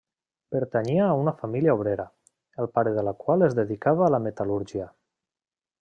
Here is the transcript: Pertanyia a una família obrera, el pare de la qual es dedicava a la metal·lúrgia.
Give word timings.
Pertanyia 0.53 1.03
a 1.09 1.17
una 1.23 1.33
família 1.41 1.75
obrera, 1.79 2.07
el 2.65 2.71
pare 2.79 2.97
de 2.97 3.07
la 3.09 3.17
qual 3.23 3.49
es 3.49 3.57
dedicava 3.61 4.07
a 4.09 4.13
la 4.17 4.25
metal·lúrgia. 4.29 4.93